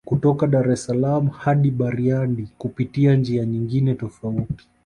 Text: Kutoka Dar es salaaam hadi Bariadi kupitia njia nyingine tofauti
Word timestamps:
Kutoka 0.09 0.47
Dar 0.53 0.69
es 0.75 0.83
salaaam 0.87 1.27
hadi 1.27 1.71
Bariadi 1.71 2.47
kupitia 2.57 3.15
njia 3.15 3.45
nyingine 3.45 3.95
tofauti 3.95 4.69